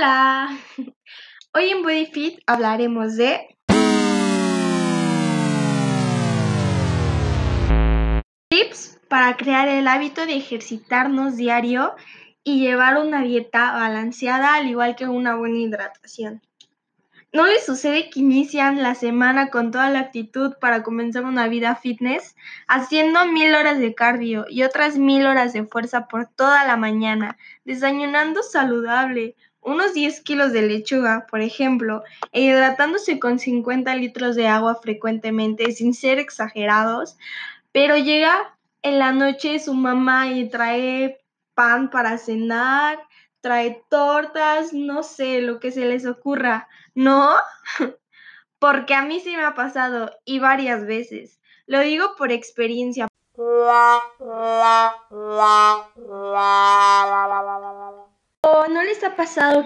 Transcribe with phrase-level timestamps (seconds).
[0.00, 0.56] Hola,
[1.52, 3.54] hoy en BodyFit hablaremos de
[8.48, 11.96] tips para crear el hábito de ejercitarnos diario
[12.42, 16.40] y llevar una dieta balanceada al igual que una buena hidratación.
[17.32, 21.76] ¿No les sucede que inician la semana con toda la actitud para comenzar una vida
[21.76, 22.34] fitness,
[22.66, 27.36] haciendo mil horas de cardio y otras mil horas de fuerza por toda la mañana,
[27.64, 34.46] desayunando saludable, unos 10 kilos de lechuga, por ejemplo, e hidratándose con 50 litros de
[34.46, 37.16] agua frecuentemente, sin ser exagerados,
[37.72, 41.20] pero llega en la noche su mamá y trae
[41.54, 42.98] pan para cenar,
[43.40, 47.34] trae tortas, no sé, lo que se les ocurra, ¿no?
[48.58, 51.40] Porque a mí sí me ha pasado y varias veces.
[51.66, 53.08] Lo digo por experiencia.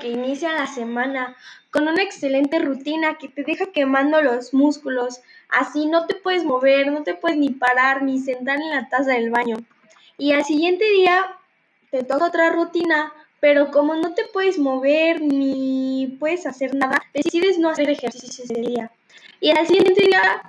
[0.00, 1.36] que inician la semana
[1.70, 5.20] con una excelente rutina que te deja quemando los músculos?
[5.48, 9.12] Así no te puedes mover, no te puedes ni parar ni sentar en la taza
[9.12, 9.56] del baño.
[10.18, 11.36] Y al siguiente día
[11.90, 17.58] te toca otra rutina pero como no te puedes mover ni puedes hacer nada, decides
[17.58, 18.92] no hacer ejercicio ese día.
[19.40, 20.42] Y al siguiente día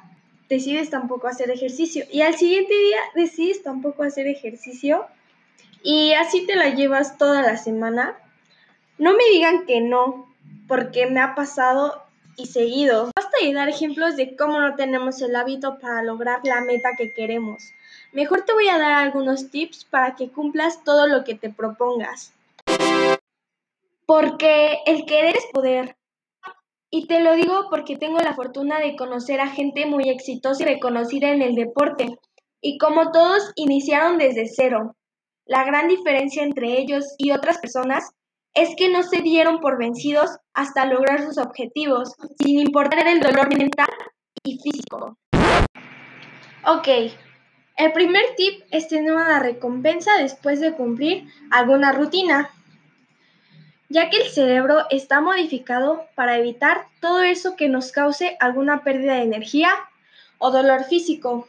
[0.48, 2.06] decides tampoco hacer ejercicio.
[2.12, 5.08] Y al siguiente día decides tampoco hacer ejercicio.
[5.82, 8.16] Y así te la llevas toda la semana.
[8.98, 10.28] No me digan que no,
[10.68, 12.04] porque me ha pasado
[12.38, 13.10] y seguido.
[13.16, 17.14] Basta de dar ejemplos de cómo no tenemos el hábito para lograr la meta que
[17.14, 17.72] queremos.
[18.12, 22.34] Mejor te voy a dar algunos tips para que cumplas todo lo que te propongas.
[24.06, 25.96] Porque el querer es poder.
[26.92, 30.68] Y te lo digo porque tengo la fortuna de conocer a gente muy exitosa y
[30.68, 32.20] reconocida en el deporte.
[32.62, 34.96] Y como todos iniciaron desde cero.
[35.46, 38.12] La gran diferencia entre ellos y otras personas
[38.54, 43.56] es que no se dieron por vencidos hasta lograr sus objetivos, sin importar el dolor
[43.56, 43.90] mental
[44.44, 45.18] y físico.
[46.66, 46.88] Ok,
[47.78, 52.52] el primer tip es tener una recompensa después de cumplir alguna rutina
[53.94, 59.14] ya que el cerebro está modificado para evitar todo eso que nos cause alguna pérdida
[59.14, 59.70] de energía
[60.40, 61.48] o dolor físico.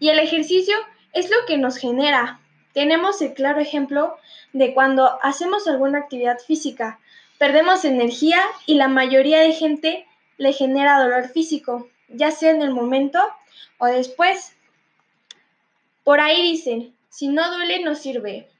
[0.00, 0.74] Y el ejercicio
[1.12, 2.40] es lo que nos genera.
[2.74, 4.18] Tenemos el claro ejemplo
[4.52, 6.98] de cuando hacemos alguna actividad física,
[7.38, 10.06] perdemos energía y la mayoría de gente
[10.38, 13.20] le genera dolor físico, ya sea en el momento
[13.78, 14.56] o después.
[16.02, 18.50] Por ahí dicen, si no duele no sirve.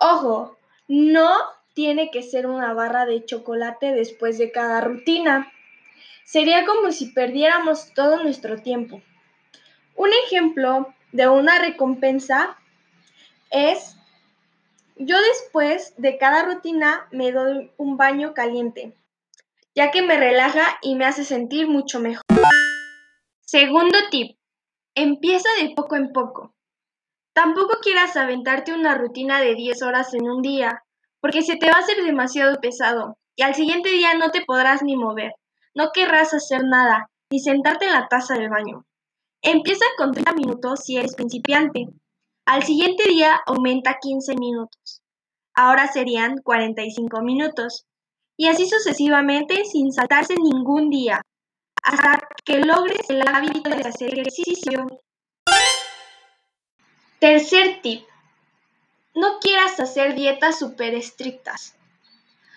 [0.00, 0.58] Ojo,
[0.88, 1.30] no
[1.72, 5.52] tiene que ser una barra de chocolate después de cada rutina.
[6.24, 9.02] Sería como si perdiéramos todo nuestro tiempo.
[9.94, 12.58] Un ejemplo de una recompensa
[13.54, 13.96] es,
[14.96, 18.94] yo después de cada rutina me doy un baño caliente,
[19.74, 22.24] ya que me relaja y me hace sentir mucho mejor.
[23.40, 24.36] Segundo tip,
[24.94, 26.54] empieza de poco en poco.
[27.32, 30.84] Tampoco quieras aventarte una rutina de 10 horas en un día,
[31.20, 34.82] porque se te va a hacer demasiado pesado y al siguiente día no te podrás
[34.82, 35.32] ni mover,
[35.74, 38.84] no querrás hacer nada, ni sentarte en la taza del baño.
[39.42, 41.88] Empieza con 30 minutos si eres principiante.
[42.46, 45.00] Al siguiente día aumenta 15 minutos.
[45.54, 47.86] Ahora serían 45 minutos.
[48.36, 51.22] Y así sucesivamente sin saltarse ningún día,
[51.82, 54.86] hasta que logres el hábito de hacer ejercicio.
[57.18, 58.04] Tercer tip.
[59.14, 61.76] No quieras hacer dietas súper estrictas.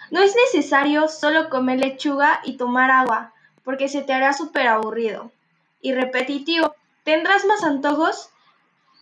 [0.10, 3.34] No es necesario solo comer lechuga y tomar agua,
[3.64, 5.32] porque se te hará súper aburrido
[5.80, 6.76] y repetitivo.
[7.04, 8.32] Tendrás más antojos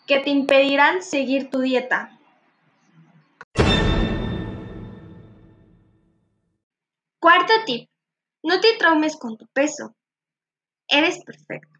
[0.05, 2.19] que te impedirán seguir tu dieta.
[7.19, 7.89] Cuarto tip.
[8.43, 9.95] No te traumes con tu peso.
[10.87, 11.79] Eres perfecto.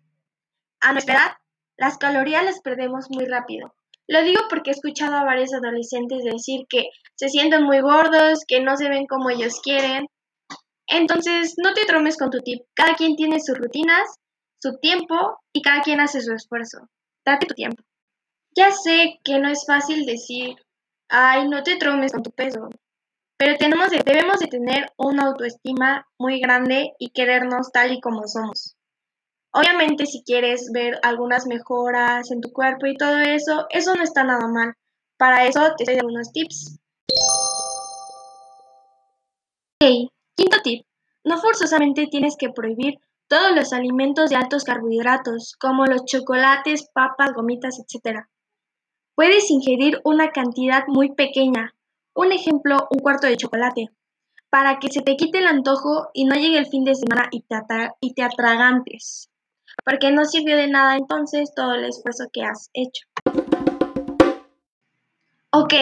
[0.82, 1.32] A nuestra edad,
[1.78, 3.76] las calorías las perdemos muy rápido
[4.08, 8.62] lo digo porque he escuchado a varios adolescentes decir que se sienten muy gordos, que
[8.62, 10.06] no se ven como ellos quieren.
[10.88, 12.62] Entonces, no te tromes con tu tip.
[12.76, 14.04] Cada quien tiene sus rutinas,
[14.62, 16.90] su tiempo y cada quien hace su esfuerzo.
[17.26, 17.82] Date tu tiempo.
[18.58, 20.56] Ya sé que no es fácil decir,
[21.10, 22.70] ay, no te tromes con tu peso,
[23.38, 28.78] pero tenemos debemos de tener una autoestima muy grande y querernos tal y como somos.
[29.52, 34.24] Obviamente si quieres ver algunas mejoras en tu cuerpo y todo eso, eso no está
[34.24, 34.74] nada mal.
[35.18, 36.80] Para eso te doy algunos tips.
[39.82, 40.86] Ok, quinto tip.
[41.26, 47.34] No forzosamente tienes que prohibir todos los alimentos de altos carbohidratos, como los chocolates, papas,
[47.34, 48.28] gomitas, etc.
[49.16, 51.74] Puedes ingerir una cantidad muy pequeña,
[52.14, 53.90] un ejemplo, un cuarto de chocolate,
[54.50, 57.42] para que se te quite el antojo y no llegue el fin de semana y
[57.44, 57.56] te,
[58.02, 59.30] y te atragantes.
[59.86, 63.06] Porque no sirvió de nada entonces todo el esfuerzo que has hecho.
[65.52, 65.74] Ok,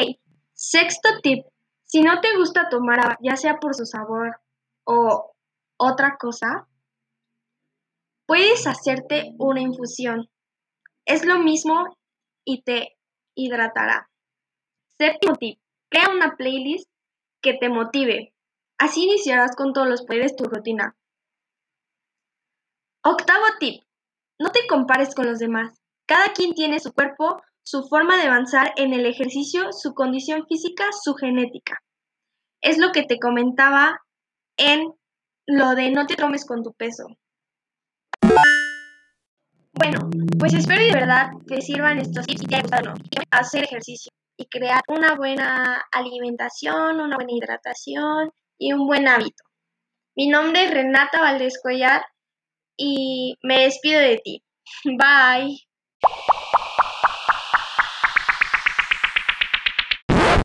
[0.53, 1.47] sexto tip.
[1.86, 4.39] Si no te gusta tomar agua, ya sea por su sabor
[4.83, 5.33] o
[5.77, 6.68] otra cosa,
[8.27, 10.29] puedes hacerte una infusión.
[11.06, 11.97] Es lo mismo
[12.45, 12.95] y te
[13.35, 14.09] hidratará.
[14.97, 15.59] Séptimo tip.
[15.89, 16.89] Crea una playlist
[17.41, 18.33] que te motive.
[18.77, 20.95] Así iniciarás con todos los poderes tu rutina.
[23.03, 23.83] Octavo tip.
[24.39, 25.74] No te compares con los demás.
[26.06, 30.86] Cada quien tiene su cuerpo, su forma de avanzar en el ejercicio, su condición física,
[30.91, 31.81] su genética.
[32.62, 34.00] Es lo que te comentaba
[34.57, 34.94] en
[35.45, 37.07] lo de no te tomes con tu peso.
[39.73, 42.93] Bueno, pues espero de verdad que sirvan estos tips y te haya
[43.31, 49.43] hacer ejercicio y crear una buena alimentación, una buena hidratación y un buen hábito.
[50.15, 52.05] Mi nombre es Renata Valdés Collar
[52.77, 54.43] y me despido de ti.
[54.85, 55.57] Bye.